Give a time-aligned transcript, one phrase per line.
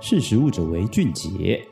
[0.00, 1.66] 识时务者为俊杰。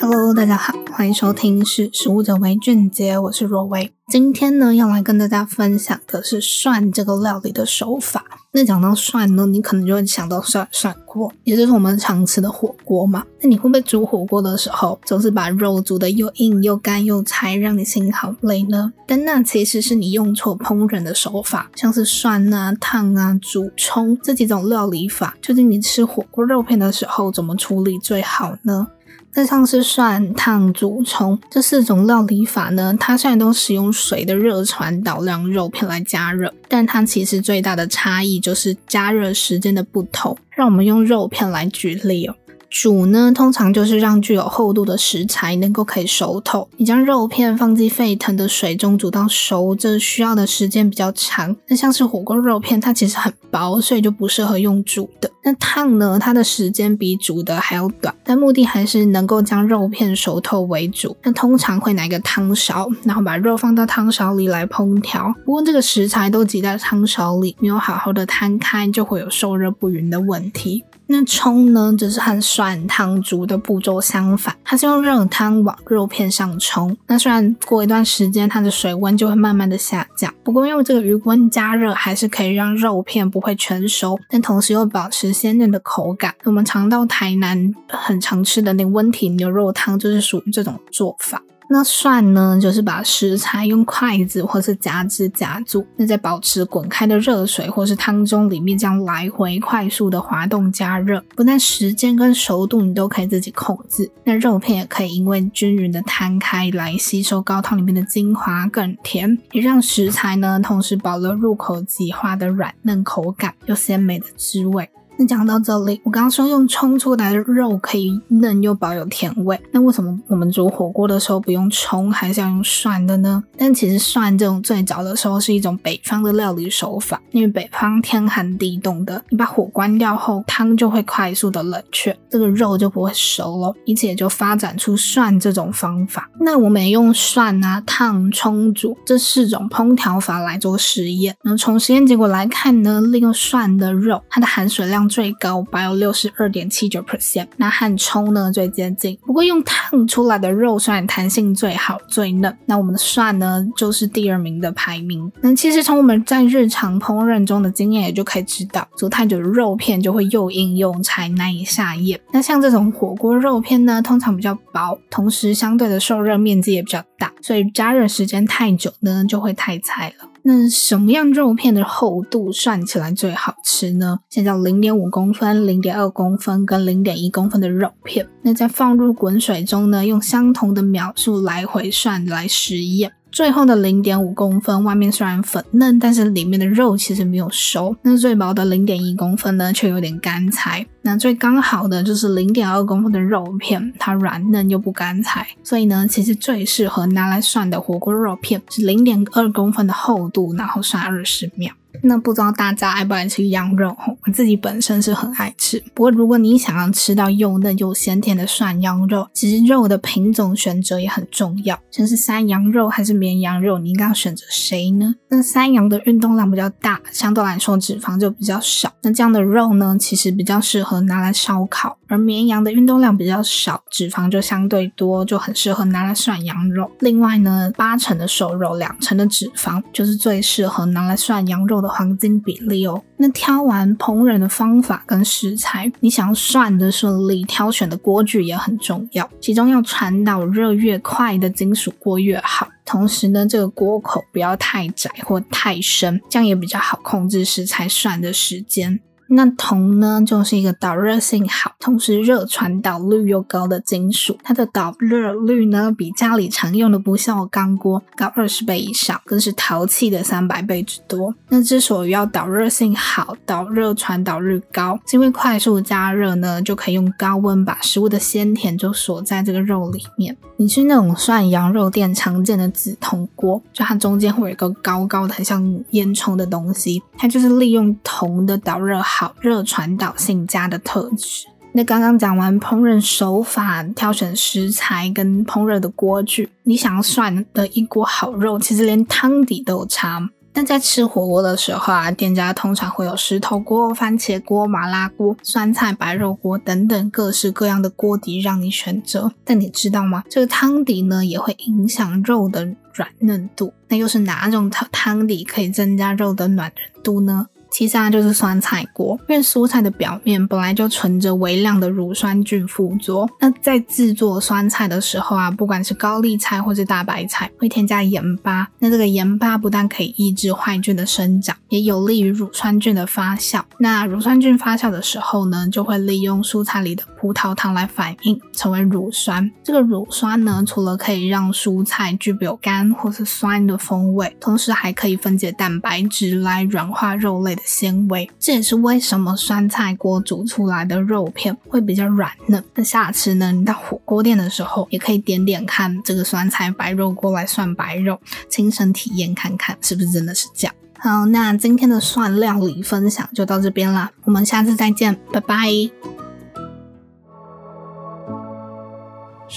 [0.00, 3.92] Hello，大家好，欢迎收听《识时务者为俊杰》，我是若薇。
[4.06, 8.24] 今天呢，要来跟大家分享的是涮这个料理的手法。
[8.52, 13.24] 那讲到涮呢，你可能就会想到涮涮锅，也就是我们常吃的火锅嘛。
[13.40, 18.92] 那你会不会煮火锅的时候，总是把肉煮得又硬又干又柴，让你心好累呢？
[19.08, 28.86] 但那其实是你用错烹饪的手法，像是涮啊、烫啊、煮、冲这几种料理法，究竟你吃火锅肉片的时候怎么处理最好呢？
[29.32, 40.36] 那像是涮、烫、煮、冲这四种料理法呢，它虽然都使用水的热传导让肉片来加热，但它其实最大的差异就是加热时间的不同。
[40.60, 42.36] 让我们用肉片来举例哦。
[42.70, 46.68] 煮呢，通常就是让具有厚度的食材能够可以熟透。
[46.76, 51.54] 你将肉片放进沸腾的水中煮到熟，这需要的时间比较长。
[51.66, 55.28] 那像是火锅肉片，它其实很薄，所以就不适合用煮的。
[55.42, 61.16] 那烫呢，它的时间比煮的还要短，但目的还是能够将肉片熟透为主。
[61.24, 65.34] 那通常会拿一个汤勺，然后把肉放到汤勺里来烹调。
[65.44, 70.84] 不过这个食材都挤在汤勺里，没有好好的摊开，就会有受热不匀的问题。
[71.12, 76.96] 那冲呢，只是和涮、汤、煮的步骤相反，它是用热汤往肉片上冲。
[77.08, 86.32] 那虽然过一段时间，它的水温就会慢慢的下降，不过用这个余温加热，还是可以让肉片不会全熟，但同时又保持鲜嫩的口感。
[86.44, 91.42] 我们常到台南很常吃的那个温体牛肉汤，就是属于这种做法。
[91.72, 114.90] 那涮呢，就是把食材用筷子或是夹子夹住，那在保持滚开的热水或是汤中里面这样来回快速的滑动加热，不但时间跟熟度你都可以自己控制，那肉片也可以因为均匀的摊开来吸收高汤里面的精华更甜，也让食材呢同时保留入口即化的软嫩口感又鲜美的滋味。
[115.20, 123.44] 那讲到这里，我刚刚说用冲出来的肉可以嫩又保有甜味，那为什么我们煮火锅的时候不用冲，还是要用涮的呢？
[123.58, 136.30] 但其实涮这种最早的时候是一种北方的料理手法，因为北方天寒地冻的，你把火关掉后，汤就会快速的冷却，这个肉就不会熟了，因此也就发展出涮这种方法。
[136.40, 147.48] 那我们也用涮啊、烫、冲、煮这四种烹调法来做实验，那从实验结果来看呢，利用涮的肉，它的含水量最高，保有六十二点七九 percent。
[147.56, 155.30] 那汗冲呢最接近，不过用烫出来的肉虽然弹性最好、最嫩，那我们的涮呢就是第二名的排名。
[155.42, 162.18] 那其实从我们在日常烹饪中的经验也就可以知道，煮太久的肉片就会又硬又柴，难以下咽。
[162.32, 167.02] 那像这种火锅肉片呢，通常比较薄，同时相对的受热面积也比较
[167.40, 170.28] 所以加热时间太久呢就会太菜了。
[170.42, 174.20] 那什么样肉片的厚度涮起来最好吃呢？
[174.30, 183.12] 先找零点五公分、零点二公分跟零点一公分的肉片，那再放入滚水中呢，用相同的秒数来回涮来实验。
[183.32, 187.96] 最后的零点五公分，外面虽然粉嫩，但是里面的肉其实没有熟。
[188.02, 190.84] 那最薄的零点一公分呢，却有点干柴。
[191.02, 195.46] 那最刚好的就是零点二公分的肉片，它软嫩又不干柴。
[195.62, 201.72] 所以呢，其实最适合拿来涮的火锅肉片是零点二公分的厚度，然后涮二十秒。
[202.02, 203.96] 那不知道大家爱不爱吃羊肉？
[204.26, 205.82] 我自己本身是很爱吃。
[205.94, 211.78] 不过如果你想要吃到又嫩又鲜甜的涮羊肉，其实肉的品种选择也很重要。
[211.90, 215.14] 像是山羊肉还是绵羊肉，你应该要选择谁呢？
[215.28, 218.92] 那山羊的运动量比较大，相对来说脂肪就比较少。
[219.02, 221.96] 那这样的肉呢，其实比较适合拿来烧烤。
[222.10, 226.90] 而绵羊的运动量比较少，脂肪就相对多，就很适合拿来涮羊肉。
[226.98, 233.00] 另外呢，八成的瘦肉，两成的脂肪，就是最适合拿来涮羊肉的黄金比例哦。
[233.16, 239.30] 那挑完烹饪的方法跟食材，你想要涮的顺利，挑选的锅具也很重要。
[239.40, 248.98] 其中要传导热越快的金属锅越好，同时呢，这个锅口不要太窄或太深，这样也比较好控制食材涮的时间。
[249.32, 254.36] 那铜呢，就是一个导热性好，同时热传导率又高的金属。
[254.42, 261.32] 它的导热率呢，比家里常用的不锈钢锅高二十倍以上，更是陶器的三百倍之多。
[261.48, 270.36] 那之所以要导热性好、导热传导率高，是因为快速加热呢，就可以用高温把食物的鲜甜就锁在这个肉里面。
[270.56, 275.62] 你去那种涮羊肉店常见的紫铜锅，就它中间会有一个高高的、很像
[275.92, 279.19] 烟囱的东西，它就是利用铜的导热好。
[279.20, 281.46] 好热传导性佳的特质。
[281.72, 290.26] 那刚刚讲完烹饪手法、挑选食材跟烹饪的锅具，你想要涮的一锅好肉，其实连汤底都有差。
[290.54, 299.30] 那在吃火锅的时候啊，店家通常会有石头锅、番茄锅、麻辣锅、酸菜白肉锅等等各式各样的锅底让你选择。
[299.44, 300.24] 但你知道吗？
[300.30, 302.64] 这个汤底呢也会影响肉的
[302.94, 303.74] 软嫩度。
[303.88, 307.48] 那又是哪种汤汤底可以增加肉的软嫩度呢？
[307.72, 313.28] 其实啊，就是酸菜锅，因为蔬菜的表面本来就存着微量的乳酸菌附着。
[313.40, 318.68] 那在制作酸菜的时候啊，不管是高丽菜或是大白菜，会添加盐巴。
[318.78, 323.62] 那这个盐巴不但可以抑制坏菌的生长，也有利于乳酸菌的发酵。
[323.78, 329.50] 那乳酸菌发酵的时候呢，就会利用蔬菜里的葡萄糖来反应，成为乳酸。
[329.62, 342.64] 这个乳酸呢，除了可以让蔬菜具有甘或是酸的风味，同时还可以分解蛋白质来软化肉类的纤维，这也是为什么酸菜锅煮出来的肉片会比较软嫩。
[342.74, 348.18] 那下次呢，你到火锅店的时候，也可以点点看这个酸菜白肉锅来涮白肉，
[348.48, 350.74] 亲身体验看看是不是真的是这样。
[350.98, 356.09] 好，那今天的涮料理分享就到这边啦，我们下次再见，拜拜。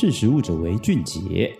[0.03, 1.57] 识时务者为俊杰。